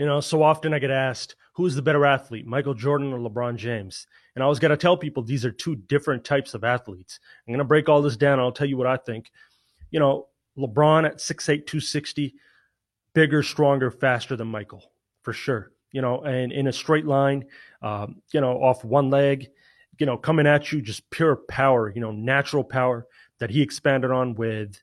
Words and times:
You 0.00 0.06
know, 0.06 0.20
so 0.22 0.42
often 0.42 0.72
I 0.72 0.78
get 0.78 0.90
asked, 0.90 1.36
who's 1.52 1.74
the 1.74 1.82
better 1.82 2.06
athlete, 2.06 2.46
Michael 2.46 2.72
Jordan 2.72 3.12
or 3.12 3.18
LeBron 3.18 3.56
James? 3.56 4.06
And 4.34 4.42
I 4.42 4.46
always 4.46 4.58
got 4.58 4.68
to 4.68 4.76
tell 4.78 4.96
people 4.96 5.22
these 5.22 5.44
are 5.44 5.52
two 5.52 5.76
different 5.76 6.24
types 6.24 6.54
of 6.54 6.64
athletes. 6.64 7.20
I'm 7.46 7.52
going 7.52 7.58
to 7.58 7.66
break 7.66 7.86
all 7.90 8.00
this 8.00 8.16
down. 8.16 8.40
I'll 8.40 8.50
tell 8.50 8.66
you 8.66 8.78
what 8.78 8.86
I 8.86 8.96
think. 8.96 9.30
You 9.90 10.00
know, 10.00 10.28
LeBron 10.56 11.04
at 11.04 11.18
6'8, 11.18 11.66
260, 11.66 12.34
bigger, 13.12 13.42
stronger, 13.42 13.90
faster 13.90 14.36
than 14.36 14.48
Michael, 14.48 14.90
for 15.20 15.34
sure. 15.34 15.72
You 15.92 16.00
know, 16.00 16.22
and 16.22 16.50
in 16.50 16.68
a 16.68 16.72
straight 16.72 17.04
line, 17.04 17.44
um, 17.82 18.22
you 18.32 18.40
know, 18.40 18.52
off 18.52 18.82
one 18.82 19.10
leg, 19.10 19.50
you 19.98 20.06
know, 20.06 20.16
coming 20.16 20.46
at 20.46 20.72
you, 20.72 20.80
just 20.80 21.10
pure 21.10 21.36
power, 21.36 21.92
you 21.94 22.00
know, 22.00 22.10
natural 22.10 22.64
power 22.64 23.06
that 23.38 23.50
he 23.50 23.60
expanded 23.60 24.12
on 24.12 24.34
with, 24.34 24.80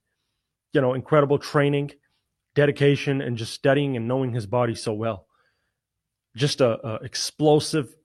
you 0.74 0.82
know, 0.82 0.94
incredible 0.94 1.40
training 1.40 1.90
dedication 2.58 3.21
and 3.21 3.38
just 3.38 3.54
studying 3.54 3.96
and 3.96 4.08
knowing 4.08 4.34
his 4.34 4.48
body 4.48 4.74
so 4.74 4.92
well. 4.92 5.28
Just 6.36 6.60
a, 6.60 6.86
a 6.86 6.96
explosive 7.04 7.96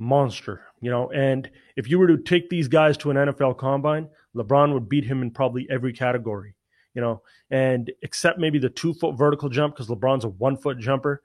monster, 0.00 0.62
you 0.80 0.90
know. 0.90 1.12
And 1.12 1.48
if 1.76 1.88
you 1.88 2.00
were 2.00 2.08
to 2.08 2.18
take 2.18 2.50
these 2.50 2.66
guys 2.66 2.96
to 2.98 3.12
an 3.12 3.16
NFL 3.16 3.56
combine, 3.56 4.08
LeBron 4.34 4.74
would 4.74 4.88
beat 4.88 5.04
him 5.04 5.22
in 5.22 5.30
probably 5.30 5.68
every 5.70 5.92
category, 5.92 6.56
you 6.92 7.02
know. 7.02 7.22
And 7.50 7.92
except 8.02 8.40
maybe 8.40 8.58
the 8.58 8.68
two 8.68 8.94
foot 8.94 9.16
vertical 9.16 9.48
jump 9.48 9.76
because 9.76 9.86
LeBron's 9.86 10.24
a 10.24 10.28
one 10.28 10.56
foot 10.56 10.78
jumper. 10.80 11.22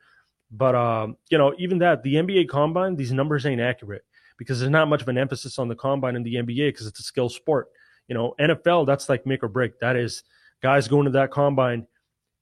But 0.52 0.76
um, 0.76 1.18
you 1.32 1.40
know, 1.40 1.56
even 1.58 1.80
that, 1.80 2.04
the 2.04 2.16
NBA 2.16 2.50
combine, 2.50 2.96
these 2.96 3.12
numbers 3.12 3.48
ain't 3.48 3.62
accurate 3.62 4.04
because 4.38 4.60
there's 4.60 4.70
not 4.70 4.88
much 4.88 5.02
of 5.02 5.08
an 5.08 5.18
emphasis 5.18 5.58
on 5.58 5.70
the 5.70 5.76
combine 5.76 6.16
in 6.16 6.22
the 6.22 6.36
NBA 6.36 6.68
because 6.68 6.86
it's 6.86 7.00
a 7.00 7.04
skill 7.04 7.30
sport. 7.30 7.70
You 8.08 8.14
know, 8.14 8.36
NFL, 8.40 8.86
that's 8.86 9.10
like 9.10 9.26
make 9.26 9.44
or 9.44 9.48
break. 9.48 9.80
That 9.80 9.96
is 9.96 10.24
guys 10.62 10.88
going 10.88 11.06
to 11.06 11.12
that 11.12 11.32
combine 11.32 11.88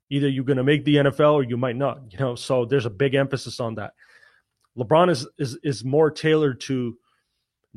Either 0.10 0.30
you're 0.30 0.46
going 0.46 0.58
to 0.58 0.64
make 0.64 0.86
the 0.86 0.96
NFL 0.96 1.34
or 1.34 1.44
you 1.44 1.58
might 1.58 1.76
not. 1.76 2.02
You 2.12 2.20
know, 2.20 2.36
so 2.36 2.66
there's 2.66 2.86
a 2.86 2.90
big 2.90 3.14
emphasis 3.14 3.60
on 3.60 3.76
that. 3.76 3.94
LeBron 4.78 5.10
is 5.10 5.28
is 5.38 5.58
is 5.64 5.84
more 5.84 6.12
tailored 6.12 6.62
to 6.62 6.98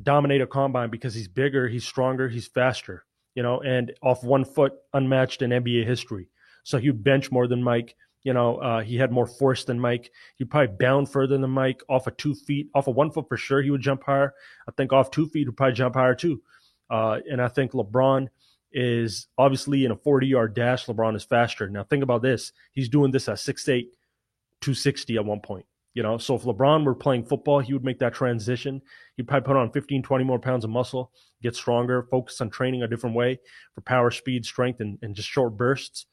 dominate 0.02 0.40
a 0.40 0.46
combine 0.46 0.90
because 0.90 1.14
he's 1.14 1.28
bigger, 1.28 1.66
he's 1.68 1.84
stronger, 1.84 2.28
he's 2.28 2.46
faster. 2.46 3.04
You 3.34 3.42
know, 3.42 3.60
and 3.60 3.92
off 4.02 4.24
one 4.24 4.44
foot, 4.44 4.72
unmatched 4.92 5.42
in 5.42 5.50
NBA 5.50 5.86
history. 5.86 6.28
So 6.64 6.78
he 6.78 6.90
bench 6.90 7.30
more 7.30 7.46
than 7.46 7.62
Mike. 7.62 7.96
You 8.22 8.34
know, 8.34 8.56
uh, 8.56 8.82
he 8.82 8.96
had 8.96 9.12
more 9.12 9.26
force 9.26 9.64
than 9.64 9.80
Mike. 9.80 10.10
He 10.36 10.44
probably 10.44 10.76
bound 10.78 11.08
further 11.10 11.38
than 11.38 11.50
Mike. 11.50 11.82
Off 11.88 12.06
of 12.06 12.16
two 12.16 12.34
feet, 12.34 12.68
off 12.74 12.86
of 12.86 12.96
one 12.96 13.10
foot 13.10 13.28
for 13.28 13.36
sure, 13.36 13.62
he 13.62 13.70
would 13.70 13.80
jump 13.80 14.04
higher. 14.04 14.34
I 14.68 14.72
think 14.72 14.92
off 14.92 15.10
two 15.10 15.26
feet, 15.26 15.46
he'd 15.46 15.56
probably 15.56 15.74
jump 15.74 15.94
higher 15.94 16.14
too. 16.14 16.42
Uh, 16.90 17.20
and 17.30 17.40
I 17.40 17.48
think 17.48 17.72
LeBron 17.72 18.28
is 18.72 19.26
obviously 19.38 19.84
in 19.84 19.90
a 19.90 19.96
40 19.96 20.26
yard 20.26 20.54
dash, 20.54 20.86
LeBron 20.86 21.16
is 21.16 21.24
faster. 21.24 21.68
Now, 21.68 21.84
think 21.84 22.02
about 22.02 22.22
this. 22.22 22.52
He's 22.72 22.88
doing 22.88 23.10
this 23.10 23.28
at 23.28 23.36
6'8, 23.36 23.66
260 24.60 25.16
at 25.16 25.24
one 25.24 25.40
point. 25.40 25.66
You 25.94 26.04
know, 26.04 26.18
so 26.18 26.36
if 26.36 26.42
LeBron 26.42 26.84
were 26.84 26.94
playing 26.94 27.24
football, 27.24 27.58
he 27.58 27.72
would 27.72 27.84
make 27.84 27.98
that 27.98 28.14
transition. 28.14 28.80
He'd 29.16 29.26
probably 29.26 29.46
put 29.46 29.56
on 29.56 29.72
15, 29.72 30.04
20 30.04 30.24
more 30.24 30.38
pounds 30.38 30.64
of 30.64 30.70
muscle, 30.70 31.10
get 31.42 31.56
stronger, 31.56 32.04
focus 32.04 32.40
on 32.40 32.48
training 32.48 32.84
a 32.84 32.88
different 32.88 33.16
way 33.16 33.40
for 33.74 33.80
power, 33.80 34.12
speed, 34.12 34.46
strength, 34.46 34.80
and, 34.80 34.98
and 35.02 35.16
just 35.16 35.28
short 35.28 35.56
bursts. 35.56 36.06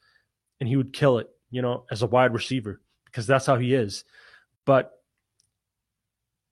And 0.58 0.68
he 0.68 0.76
would 0.76 0.92
kill 0.92 1.18
it, 1.18 1.28
you 1.50 1.62
know, 1.62 1.84
as 1.92 2.02
a 2.02 2.08
wide 2.08 2.34
receiver 2.34 2.80
because 3.04 3.28
that's 3.28 3.46
how 3.46 3.56
he 3.56 3.72
is. 3.72 4.02
But 4.66 4.90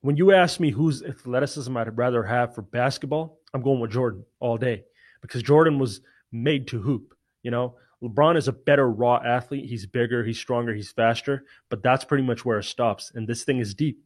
when 0.02 0.16
you 0.16 0.30
ask 0.30 0.60
me 0.60 0.70
whose 0.70 1.02
athleticism 1.02 1.76
I'd 1.76 1.98
rather 1.98 2.22
have 2.22 2.54
for 2.54 2.62
basketball, 2.62 3.40
I'm 3.52 3.62
going 3.62 3.80
with 3.80 3.90
Jordan 3.90 4.24
all 4.38 4.56
day 4.56 4.84
because 5.26 5.42
Jordan 5.42 5.78
was 5.78 6.00
made 6.32 6.68
to 6.68 6.80
hoop. 6.80 7.14
You 7.42 7.50
know, 7.50 7.76
LeBron 8.02 8.36
is 8.36 8.48
a 8.48 8.52
better 8.52 8.90
raw 8.90 9.20
athlete. 9.24 9.68
He's 9.68 9.86
bigger, 9.86 10.24
he's 10.24 10.38
stronger, 10.38 10.74
he's 10.74 10.90
faster, 10.90 11.44
but 11.70 11.82
that's 11.82 12.04
pretty 12.04 12.24
much 12.24 12.44
where 12.44 12.58
it 12.58 12.64
stops. 12.64 13.12
And 13.14 13.28
this 13.28 13.44
thing 13.44 13.58
is 13.58 13.74
deep. 13.74 13.98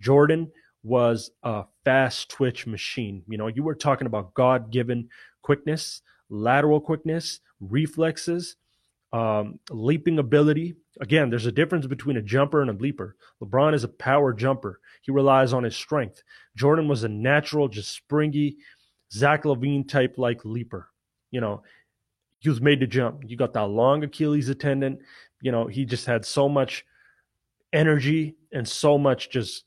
Jordan 0.00 0.50
was 0.82 1.30
a 1.42 1.64
fast 1.84 2.30
twitch 2.30 2.66
machine. 2.66 3.22
You 3.28 3.38
know, 3.38 3.46
you 3.46 3.62
were 3.62 3.74
talking 3.74 4.06
about 4.06 4.34
God 4.34 4.72
given 4.72 5.08
quickness, 5.42 6.02
lateral 6.28 6.80
quickness, 6.80 7.40
reflexes, 7.60 8.56
um, 9.12 9.60
leaping 9.70 10.18
ability. 10.18 10.74
Again, 11.00 11.30
there's 11.30 11.46
a 11.46 11.52
difference 11.52 11.86
between 11.86 12.16
a 12.16 12.22
jumper 12.22 12.62
and 12.62 12.70
a 12.70 12.74
leaper. 12.74 13.16
LeBron 13.42 13.74
is 13.74 13.84
a 13.84 13.88
power 13.88 14.32
jumper. 14.32 14.80
He 15.02 15.12
relies 15.12 15.52
on 15.52 15.62
his 15.62 15.76
strength. 15.76 16.22
Jordan 16.56 16.88
was 16.88 17.04
a 17.04 17.08
natural, 17.08 17.68
just 17.68 17.94
springy, 17.94 18.56
Zach 19.12 19.44
LaVine 19.44 19.86
type 19.86 20.14
like 20.16 20.44
leaper. 20.44 20.88
You 21.30 21.40
know, 21.40 21.62
he 22.38 22.48
was 22.48 22.60
made 22.60 22.80
to 22.80 22.86
jump. 22.86 23.22
You 23.26 23.36
got 23.36 23.52
that 23.54 23.66
long 23.66 24.02
Achilles 24.02 24.52
tendon. 24.56 24.98
You 25.40 25.52
know, 25.52 25.66
he 25.66 25.84
just 25.84 26.06
had 26.06 26.24
so 26.24 26.48
much 26.48 26.84
energy 27.72 28.36
and 28.52 28.66
so 28.66 28.98
much 28.98 29.30
just 29.30 29.64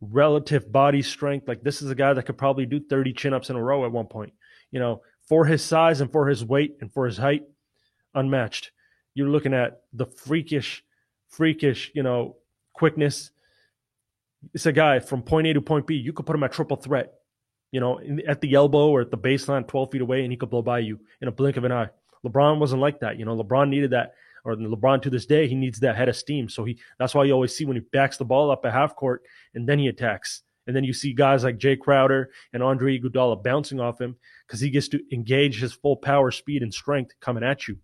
relative 0.00 0.72
body 0.72 1.02
strength. 1.02 1.46
Like 1.46 1.62
this 1.62 1.82
is 1.82 1.90
a 1.90 1.94
guy 1.94 2.12
that 2.12 2.24
could 2.24 2.38
probably 2.38 2.66
do 2.66 2.80
30 2.80 3.12
chin 3.12 3.34
ups 3.34 3.50
in 3.50 3.56
a 3.56 3.62
row 3.62 3.84
at 3.84 3.92
one 3.92 4.06
point. 4.06 4.32
You 4.70 4.80
know, 4.80 5.02
for 5.28 5.44
his 5.44 5.62
size 5.62 6.00
and 6.00 6.10
for 6.10 6.26
his 6.28 6.44
weight 6.44 6.76
and 6.80 6.92
for 6.92 7.06
his 7.06 7.18
height, 7.18 7.44
unmatched. 8.14 8.72
You're 9.14 9.28
looking 9.28 9.52
at 9.52 9.82
the 9.92 10.06
freakish, 10.06 10.82
freakish, 11.28 11.90
you 11.94 12.02
know, 12.02 12.36
quickness. 12.72 13.30
It's 14.54 14.66
a 14.66 14.72
guy 14.72 14.98
from 14.98 15.22
point 15.22 15.46
A 15.46 15.52
to 15.52 15.60
point 15.60 15.86
B. 15.86 15.94
You 15.94 16.12
could 16.12 16.26
put 16.26 16.34
him 16.34 16.42
at 16.42 16.52
triple 16.52 16.76
threat 16.76 17.12
you 17.72 17.80
know, 17.80 17.98
in, 17.98 18.22
at 18.28 18.40
the 18.40 18.54
elbow 18.54 18.88
or 18.90 19.00
at 19.00 19.10
the 19.10 19.18
baseline, 19.18 19.66
12 19.66 19.90
feet 19.90 20.00
away, 20.02 20.22
and 20.22 20.30
he 20.30 20.36
could 20.36 20.50
blow 20.50 20.62
by 20.62 20.78
you 20.78 21.00
in 21.20 21.26
a 21.26 21.32
blink 21.32 21.56
of 21.56 21.64
an 21.64 21.72
eye. 21.72 21.88
LeBron 22.24 22.58
wasn't 22.58 22.80
like 22.80 23.00
that. 23.00 23.18
You 23.18 23.24
know, 23.24 23.36
LeBron 23.36 23.68
needed 23.68 23.90
that, 23.90 24.14
or 24.44 24.54
LeBron 24.54 25.02
to 25.02 25.10
this 25.10 25.26
day, 25.26 25.48
he 25.48 25.54
needs 25.54 25.80
that 25.80 25.96
head 25.96 26.08
of 26.08 26.16
steam. 26.16 26.48
So 26.48 26.64
he 26.64 26.78
that's 26.98 27.14
why 27.14 27.24
you 27.24 27.32
always 27.32 27.56
see 27.56 27.64
when 27.64 27.76
he 27.76 27.82
backs 27.92 28.18
the 28.18 28.24
ball 28.24 28.50
up 28.50 28.64
at 28.64 28.72
half 28.72 28.94
court 28.94 29.22
and 29.54 29.68
then 29.68 29.78
he 29.78 29.88
attacks. 29.88 30.42
And 30.66 30.76
then 30.76 30.84
you 30.84 30.92
see 30.92 31.12
guys 31.12 31.42
like 31.42 31.58
Jae 31.58 31.78
Crowder 31.78 32.30
and 32.52 32.62
Andre 32.62 32.98
Iguodala 32.98 33.42
bouncing 33.42 33.80
off 33.80 34.00
him 34.00 34.16
because 34.46 34.60
he 34.60 34.70
gets 34.70 34.86
to 34.88 35.00
engage 35.12 35.60
his 35.60 35.72
full 35.72 35.96
power, 35.96 36.30
speed, 36.30 36.62
and 36.62 36.72
strength 36.72 37.12
coming 37.20 37.42
at 37.42 37.66
you. 37.66 37.78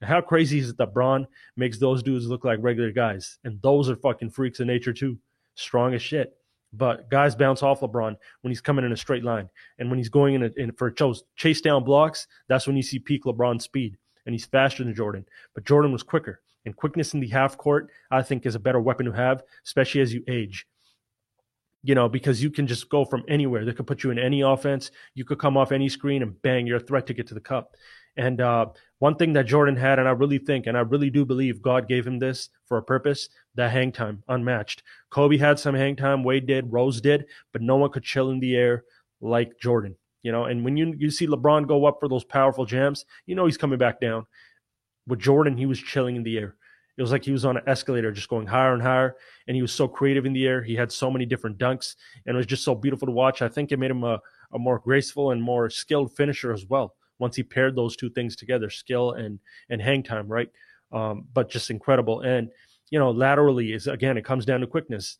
And 0.00 0.08
how 0.08 0.20
crazy 0.20 0.60
is 0.60 0.70
it 0.70 0.78
that 0.78 0.94
Bron 0.94 1.26
makes 1.56 1.78
those 1.78 2.02
dudes 2.02 2.26
look 2.26 2.44
like 2.44 2.58
regular 2.62 2.92
guys? 2.92 3.38
And 3.42 3.60
those 3.62 3.90
are 3.90 3.96
fucking 3.96 4.30
freaks 4.30 4.60
of 4.60 4.68
nature 4.68 4.92
too. 4.92 5.18
Strong 5.56 5.94
as 5.94 6.02
shit. 6.02 6.32
But 6.72 7.10
guys 7.10 7.34
bounce 7.34 7.62
off 7.62 7.80
LeBron 7.80 8.16
when 8.42 8.50
he's 8.50 8.60
coming 8.60 8.84
in 8.84 8.92
a 8.92 8.96
straight 8.96 9.24
line, 9.24 9.48
and 9.78 9.90
when 9.90 9.98
he's 9.98 10.08
going 10.08 10.34
in, 10.34 10.44
a, 10.44 10.50
in 10.56 10.72
for 10.72 10.90
chase, 10.90 11.22
chase 11.36 11.60
down 11.60 11.82
blocks, 11.82 12.28
that's 12.48 12.66
when 12.66 12.76
you 12.76 12.82
see 12.82 12.98
peak 12.98 13.24
LeBron 13.24 13.60
speed, 13.60 13.98
and 14.24 14.34
he's 14.34 14.46
faster 14.46 14.84
than 14.84 14.94
Jordan. 14.94 15.26
But 15.54 15.64
Jordan 15.64 15.90
was 15.90 16.04
quicker, 16.04 16.40
and 16.64 16.76
quickness 16.76 17.12
in 17.12 17.20
the 17.20 17.28
half 17.28 17.56
court, 17.56 17.90
I 18.10 18.22
think, 18.22 18.46
is 18.46 18.54
a 18.54 18.60
better 18.60 18.80
weapon 18.80 19.06
to 19.06 19.12
have, 19.12 19.42
especially 19.66 20.00
as 20.00 20.14
you 20.14 20.22
age. 20.28 20.66
You 21.82 21.94
know, 21.94 22.08
because 22.08 22.42
you 22.42 22.50
can 22.50 22.66
just 22.66 22.88
go 22.90 23.04
from 23.04 23.24
anywhere. 23.26 23.64
They 23.64 23.72
could 23.72 23.86
put 23.86 24.04
you 24.04 24.10
in 24.10 24.18
any 24.18 24.42
offense. 24.42 24.90
You 25.14 25.24
could 25.24 25.38
come 25.38 25.56
off 25.56 25.72
any 25.72 25.88
screen 25.88 26.22
and 26.22 26.40
bang, 26.42 26.66
you're 26.66 26.76
a 26.76 26.80
threat 26.80 27.06
to 27.06 27.14
get 27.14 27.26
to 27.28 27.34
the 27.34 27.40
cup. 27.40 27.74
And 28.16 28.40
uh, 28.40 28.66
one 29.00 29.16
thing 29.16 29.32
that 29.32 29.46
Jordan 29.46 29.76
had, 29.76 29.98
and 29.98 30.06
I 30.06 30.12
really 30.12 30.36
think, 30.36 30.66
and 30.66 30.76
I 30.76 30.82
really 30.82 31.08
do 31.08 31.24
believe 31.24 31.62
God 31.62 31.88
gave 31.88 32.06
him 32.06 32.18
this 32.18 32.50
for 32.66 32.76
a 32.76 32.82
purpose, 32.82 33.30
that 33.54 33.70
hang 33.70 33.92
time, 33.92 34.22
unmatched. 34.28 34.82
Kobe 35.08 35.38
had 35.38 35.58
some 35.58 35.74
hang 35.74 35.96
time, 35.96 36.22
Wade 36.22 36.46
did, 36.46 36.70
Rose 36.70 37.00
did, 37.00 37.24
but 37.52 37.62
no 37.62 37.76
one 37.76 37.90
could 37.90 38.02
chill 38.02 38.30
in 38.30 38.40
the 38.40 38.54
air 38.54 38.84
like 39.22 39.58
Jordan. 39.58 39.96
You 40.22 40.32
know, 40.32 40.44
and 40.44 40.62
when 40.62 40.76
you 40.76 40.94
you 40.98 41.10
see 41.10 41.26
LeBron 41.26 41.66
go 41.66 41.86
up 41.86 41.96
for 41.98 42.08
those 42.10 42.24
powerful 42.24 42.66
jams, 42.66 43.06
you 43.24 43.34
know 43.34 43.46
he's 43.46 43.56
coming 43.56 43.78
back 43.78 44.02
down. 44.02 44.26
With 45.06 45.18
Jordan, 45.18 45.56
he 45.56 45.64
was 45.64 45.80
chilling 45.80 46.16
in 46.16 46.22
the 46.22 46.36
air. 46.36 46.56
It 46.98 47.02
was 47.02 47.10
like 47.10 47.24
he 47.24 47.32
was 47.32 47.46
on 47.46 47.56
an 47.56 47.62
escalator, 47.66 48.12
just 48.12 48.28
going 48.28 48.46
higher 48.46 48.74
and 48.74 48.82
higher. 48.82 49.16
And 49.48 49.56
he 49.56 49.62
was 49.62 49.72
so 49.72 49.88
creative 49.88 50.26
in 50.26 50.34
the 50.34 50.46
air. 50.46 50.62
He 50.62 50.74
had 50.74 50.92
so 50.92 51.10
many 51.10 51.24
different 51.24 51.56
dunks, 51.56 51.94
and 52.26 52.34
it 52.34 52.36
was 52.36 52.44
just 52.44 52.64
so 52.64 52.74
beautiful 52.74 53.06
to 53.06 53.12
watch. 53.12 53.40
I 53.40 53.48
think 53.48 53.72
it 53.72 53.78
made 53.78 53.90
him 53.90 54.04
a, 54.04 54.20
a 54.52 54.58
more 54.58 54.78
graceful 54.78 55.30
and 55.30 55.42
more 55.42 55.70
skilled 55.70 56.14
finisher 56.14 56.52
as 56.52 56.66
well 56.66 56.94
once 57.20 57.36
he 57.36 57.42
paired 57.42 57.76
those 57.76 57.96
two 57.96 58.10
things 58.10 58.34
together, 58.34 58.70
skill 58.70 59.12
and 59.12 59.38
and 59.68 59.80
hang 59.80 60.02
time, 60.02 60.26
right? 60.26 60.50
Um, 60.92 61.26
but 61.32 61.50
just 61.50 61.70
incredible. 61.70 62.20
And 62.20 62.50
you 62.90 62.98
know, 62.98 63.10
laterally 63.10 63.72
is 63.72 63.86
again, 63.86 64.16
it 64.16 64.24
comes 64.24 64.44
down 64.44 64.60
to 64.60 64.66
quickness. 64.66 65.16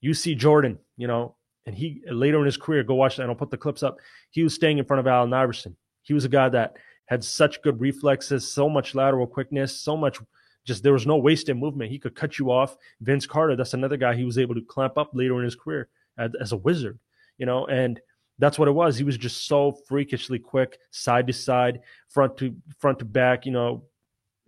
You 0.00 0.14
see 0.14 0.34
Jordan, 0.34 0.78
you 0.96 1.06
know, 1.06 1.36
and 1.66 1.74
he 1.74 2.02
later 2.10 2.38
in 2.38 2.46
his 2.46 2.56
career, 2.56 2.82
go 2.84 2.94
watch 2.94 3.16
that. 3.16 3.28
I'll 3.28 3.34
put 3.34 3.50
the 3.50 3.56
clips 3.56 3.82
up. 3.82 3.98
He 4.30 4.42
was 4.42 4.54
staying 4.54 4.78
in 4.78 4.84
front 4.84 5.00
of 5.00 5.06
Allen 5.06 5.32
Iverson. 5.32 5.76
He 6.02 6.14
was 6.14 6.24
a 6.24 6.28
guy 6.28 6.48
that 6.48 6.76
had 7.06 7.24
such 7.24 7.62
good 7.62 7.80
reflexes, 7.80 8.50
so 8.50 8.68
much 8.68 8.94
lateral 8.94 9.26
quickness, 9.26 9.76
so 9.76 9.96
much 9.96 10.18
just 10.64 10.82
there 10.82 10.92
was 10.92 11.06
no 11.06 11.16
wasted 11.16 11.56
movement. 11.56 11.90
He 11.90 11.98
could 11.98 12.14
cut 12.14 12.38
you 12.38 12.50
off. 12.50 12.76
Vince 13.00 13.26
Carter, 13.26 13.56
that's 13.56 13.74
another 13.74 13.96
guy 13.96 14.14
he 14.14 14.24
was 14.24 14.38
able 14.38 14.54
to 14.54 14.62
clamp 14.62 14.96
up 14.96 15.10
later 15.12 15.36
in 15.38 15.44
his 15.44 15.56
career 15.56 15.88
as, 16.18 16.30
as 16.40 16.52
a 16.52 16.56
wizard, 16.56 16.98
you 17.38 17.46
know, 17.46 17.66
and 17.66 18.00
that's 18.42 18.58
what 18.58 18.68
it 18.68 18.72
was. 18.72 18.98
He 18.98 19.04
was 19.04 19.16
just 19.16 19.46
so 19.46 19.72
freakishly 19.86 20.38
quick, 20.38 20.78
side 20.90 21.26
to 21.28 21.32
side, 21.32 21.80
front 22.08 22.36
to 22.38 22.54
front 22.78 22.98
to 22.98 23.04
back, 23.04 23.46
you 23.46 23.52
know, 23.52 23.84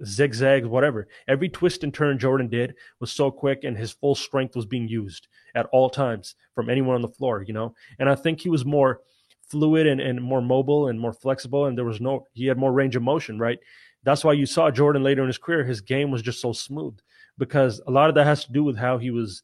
zigzags, 0.05 0.67
whatever. 0.67 1.07
Every 1.29 1.49
twist 1.49 1.85
and 1.85 1.95
turn 1.95 2.19
Jordan 2.19 2.49
did 2.49 2.75
was 2.99 3.13
so 3.13 3.31
quick 3.31 3.63
and 3.63 3.77
his 3.77 3.93
full 3.93 4.17
strength 4.17 4.57
was 4.57 4.67
being 4.67 4.89
used 4.89 5.29
at 5.55 5.67
all 5.73 5.89
times 5.89 6.35
from 6.57 6.69
anyone 6.69 6.97
on 6.97 7.03
the 7.03 7.09
floor, 7.09 7.45
you 7.47 7.55
know. 7.55 7.75
And 8.01 8.09
I 8.11 8.17
think 8.17 8.41
he 8.41 8.51
was 8.51 8.65
more 8.65 9.01
fluid 9.49 9.87
and, 9.87 10.01
and 10.01 10.21
more 10.21 10.43
mobile 10.43 10.89
and 10.89 10.99
more 10.99 11.13
flexible 11.13 11.67
and 11.67 11.79
there 11.79 11.85
was 11.85 12.01
no 12.01 12.27
he 12.33 12.47
had 12.47 12.59
more 12.59 12.73
range 12.73 12.97
of 12.97 13.03
motion, 13.03 13.39
right? 13.39 13.59
That's 14.03 14.25
why 14.25 14.33
you 14.33 14.47
saw 14.47 14.71
Jordan 14.71 15.05
later 15.05 15.23
in 15.23 15.29
his 15.29 15.39
career, 15.39 15.65
his 15.65 15.81
game 15.81 16.11
was 16.11 16.23
just 16.23 16.41
so 16.41 16.53
smooth. 16.53 16.99
because 17.39 17.81
a 17.87 17.91
lot 17.91 18.09
of 18.09 18.15
that 18.17 18.27
has 18.27 18.45
to 18.45 18.53
do 18.53 18.65
with 18.65 18.77
how 18.77 18.99
he 18.99 19.11
was 19.11 19.43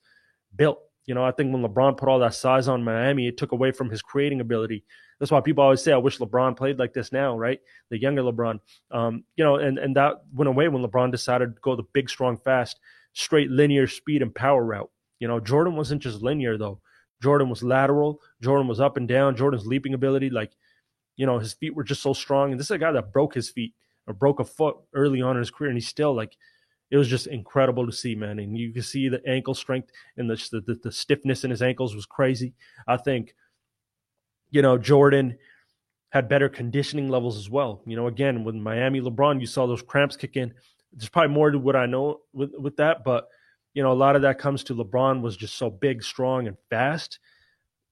built. 0.56 0.80
You 1.10 1.14
know, 1.14 1.24
I 1.24 1.32
think 1.32 1.52
when 1.52 1.64
LeBron 1.64 1.96
put 1.96 2.08
all 2.08 2.20
that 2.20 2.34
size 2.34 2.68
on 2.68 2.84
Miami, 2.84 3.26
it 3.26 3.36
took 3.36 3.50
away 3.50 3.72
from 3.72 3.90
his 3.90 4.00
creating 4.00 4.40
ability. 4.40 4.84
That's 5.18 5.32
why 5.32 5.40
people 5.40 5.64
always 5.64 5.82
say, 5.82 5.92
"I 5.92 5.96
wish 5.96 6.18
LeBron 6.18 6.56
played 6.56 6.78
like 6.78 6.92
this 6.92 7.10
now." 7.10 7.36
Right, 7.36 7.58
the 7.90 8.00
younger 8.00 8.22
LeBron. 8.22 8.60
Um, 8.92 9.24
you 9.34 9.42
know, 9.42 9.56
and 9.56 9.76
and 9.76 9.96
that 9.96 10.22
went 10.32 10.48
away 10.48 10.68
when 10.68 10.84
LeBron 10.84 11.10
decided 11.10 11.56
to 11.56 11.60
go 11.62 11.74
the 11.74 11.82
big, 11.92 12.08
strong, 12.08 12.36
fast, 12.36 12.78
straight, 13.12 13.50
linear 13.50 13.88
speed 13.88 14.22
and 14.22 14.32
power 14.32 14.64
route. 14.64 14.88
You 15.18 15.26
know, 15.26 15.40
Jordan 15.40 15.74
wasn't 15.74 16.00
just 16.00 16.22
linear 16.22 16.56
though. 16.56 16.80
Jordan 17.20 17.48
was 17.48 17.64
lateral. 17.64 18.20
Jordan 18.40 18.68
was 18.68 18.78
up 18.78 18.96
and 18.96 19.08
down. 19.08 19.34
Jordan's 19.34 19.66
leaping 19.66 19.94
ability, 19.94 20.30
like, 20.30 20.52
you 21.16 21.26
know, 21.26 21.40
his 21.40 21.54
feet 21.54 21.74
were 21.74 21.82
just 21.82 22.02
so 22.02 22.12
strong. 22.12 22.52
And 22.52 22.60
this 22.60 22.68
is 22.68 22.70
a 22.70 22.78
guy 22.78 22.92
that 22.92 23.12
broke 23.12 23.34
his 23.34 23.50
feet 23.50 23.74
or 24.06 24.14
broke 24.14 24.38
a 24.38 24.44
foot 24.44 24.76
early 24.94 25.22
on 25.22 25.32
in 25.32 25.40
his 25.40 25.50
career, 25.50 25.70
and 25.70 25.76
he's 25.76 25.88
still 25.88 26.14
like 26.14 26.36
it 26.90 26.96
was 26.96 27.08
just 27.08 27.26
incredible 27.26 27.86
to 27.86 27.92
see, 27.92 28.14
man. 28.14 28.38
And 28.38 28.56
you 28.56 28.72
can 28.72 28.82
see 28.82 29.08
the 29.08 29.22
ankle 29.26 29.54
strength 29.54 29.90
and 30.16 30.28
the, 30.28 30.62
the, 30.66 30.78
the 30.82 30.92
stiffness 30.92 31.44
in 31.44 31.50
his 31.50 31.62
ankles 31.62 31.94
was 31.94 32.06
crazy. 32.06 32.54
I 32.86 32.96
think, 32.96 33.34
you 34.50 34.62
know, 34.62 34.76
Jordan 34.76 35.38
had 36.10 36.28
better 36.28 36.48
conditioning 36.48 37.08
levels 37.08 37.38
as 37.38 37.48
well. 37.48 37.82
You 37.86 37.96
know, 37.96 38.08
again, 38.08 38.42
with 38.42 38.56
Miami 38.56 39.00
LeBron, 39.00 39.40
you 39.40 39.46
saw 39.46 39.66
those 39.66 39.82
cramps 39.82 40.16
kick 40.16 40.36
in. 40.36 40.52
There's 40.92 41.08
probably 41.08 41.32
more 41.32 41.52
to 41.52 41.58
what 41.58 41.76
I 41.76 41.86
know 41.86 42.20
with, 42.32 42.52
with 42.58 42.76
that, 42.78 43.04
but 43.04 43.28
you 43.74 43.82
know, 43.82 43.92
a 43.92 43.94
lot 43.94 44.16
of 44.16 44.22
that 44.22 44.38
comes 44.38 44.64
to 44.64 44.74
LeBron 44.74 45.20
was 45.20 45.36
just 45.36 45.56
so 45.56 45.70
big, 45.70 46.02
strong, 46.02 46.48
and 46.48 46.56
fast. 46.68 47.20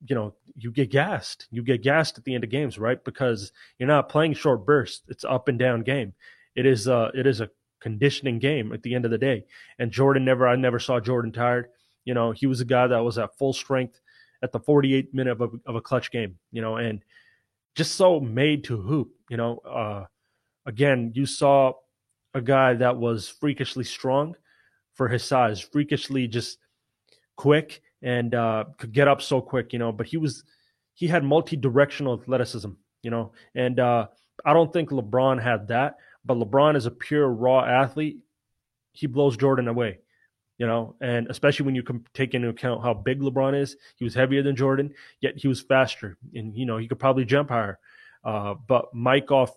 You 0.09 0.15
know, 0.15 0.35
you 0.57 0.73
get 0.73 0.91
gassed. 0.91 1.47
You 1.51 1.63
get 1.63 1.83
gassed 1.83 2.19
at 2.19 2.25
the 2.25 2.35
end 2.35 2.45
of 2.45 2.51
games, 2.51 2.79
right? 2.79 3.03
Because 3.05 3.53
you're 3.79 3.87
not 3.87 4.09
playing 4.09 4.35
short 4.35 4.67
bursts. 4.67 5.03
It's 5.09 5.25
up 5.25 5.49
and 5.49 5.59
down 5.59 5.83
game. 5.83 6.15
It 6.57 6.67
is 6.67 6.89
uh 6.89 7.11
it 7.15 7.27
is 7.27 7.41
a 7.41 7.51
conditioning 7.81 8.39
game 8.39 8.73
at 8.73 8.83
the 8.83 8.95
end 8.95 9.05
of 9.05 9.11
the 9.11 9.19
day. 9.19 9.45
And 9.79 9.91
Jordan 9.91 10.25
never, 10.25 10.47
I 10.47 10.57
never 10.57 10.79
saw 10.79 11.01
Jordan 11.01 11.33
tired. 11.33 11.69
You 12.05 12.15
know, 12.15 12.33
he 12.33 12.47
was 12.47 12.61
a 12.61 12.65
guy 12.65 12.87
that 12.87 12.99
was 12.99 13.19
at 13.19 13.37
full 13.37 13.53
strength 13.53 14.01
at 14.43 14.53
the 14.53 14.61
48 14.61 15.13
minute 15.15 15.33
of 15.33 15.41
a, 15.41 15.49
of 15.67 15.77
a 15.77 15.81
clutch 15.81 16.11
game, 16.11 16.39
you 16.53 16.63
know, 16.63 16.77
and 16.77 17.03
just 17.75 17.95
so 17.95 18.21
made 18.21 18.65
to 18.65 18.77
hoop, 18.77 19.11
you 19.29 19.37
know. 19.37 19.59
Uh, 19.59 20.05
again, 20.67 21.13
you 21.15 21.27
saw 21.27 21.73
a 22.35 22.41
guy 22.41 22.75
that 22.75 22.97
was 22.97 23.29
freakishly 23.29 23.85
strong 23.85 24.35
for 24.95 25.09
his 25.09 25.25
size, 25.25 25.61
freakishly 25.61 26.29
just 26.29 26.59
quick 27.37 27.83
and 28.03 28.35
uh, 28.35 28.65
could 28.79 28.93
get 28.93 29.09
up 29.09 29.23
so 29.23 29.41
quick, 29.41 29.73
you 29.73 29.79
know, 29.79 29.93
but 29.93 30.07
he 30.07 30.17
was, 30.17 30.45
he 30.95 31.07
had 31.07 31.25
multi 31.25 31.57
directional 31.57 32.21
athleticism, 32.21 32.71
you 33.03 33.11
know, 33.11 33.33
and 33.55 33.81
uh, 33.81 34.07
I 34.45 34.53
don't 34.53 34.73
think 34.73 34.91
LeBron 34.91 35.43
had 35.43 35.69
that 35.69 35.97
but 36.29 36.37
LeBron 36.37 36.77
is 36.77 36.87
a 36.87 36.91
pure 36.91 37.27
raw 37.27 37.65
athlete. 37.65 38.19
He 38.93 39.07
blows 39.07 39.37
Jordan 39.37 39.67
away, 39.67 39.99
you 40.59 40.67
know, 40.67 40.95
and 41.01 41.27
especially 41.29 41.65
when 41.65 41.75
you 41.75 41.83
take 42.13 42.35
into 42.35 42.51
account 42.51 42.83
how 42.83 42.93
big 42.93 43.21
LeBron 43.21 43.59
is. 43.59 43.77
He 43.97 44.05
was 44.05 44.15
heavier 44.15 44.43
than 44.43 44.55
Jordan, 44.55 44.93
yet 45.21 45.39
he 45.39 45.49
was 45.49 45.63
faster, 45.63 46.19
and 46.35 46.55
you 46.55 46.67
know 46.67 46.77
he 46.77 46.87
could 46.87 46.99
probably 46.99 47.25
jump 47.25 47.49
higher. 47.49 47.79
Uh, 48.23 48.55
but 48.67 48.95
Mike 48.95 49.33
off, 49.33 49.53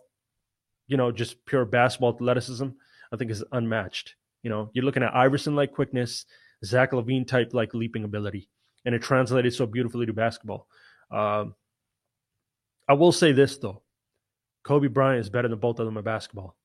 you 0.88 0.96
know, 0.96 1.12
just 1.12 1.46
pure 1.46 1.66
basketball 1.66 2.14
athleticism, 2.16 2.68
I 3.12 3.18
think 3.18 3.32
is 3.32 3.44
unmatched. 3.52 4.16
You 4.44 4.50
know, 4.50 4.72
you're 4.74 4.86
looking 4.86 5.04
at 5.04 5.14
Iverson 5.14 5.56
like 5.56 5.74
quickness, 5.74 6.26
Zach 6.64 6.92
LaVine 6.92 7.28
type 7.28 7.54
like 7.54 7.74
leaping 7.74 8.06
ability, 8.06 8.50
and 8.86 8.96
it 8.96 9.02
translated 9.02 9.54
so 9.54 9.66
beautifully 9.66 10.06
to 10.06 10.14
basketball. 10.14 10.68
Um, 11.12 11.54
I 12.88 12.94
will 12.94 13.12
say 13.12 13.34
this 13.34 13.58
though, 13.58 13.82
Kobe 14.64 14.88
Bryant 14.88 15.20
is 15.20 15.30
better 15.30 15.50
than 15.50 15.60
both 15.60 15.80
of 15.80 15.86
them 15.86 15.98
at 15.98 16.06
basketball. 16.06 16.56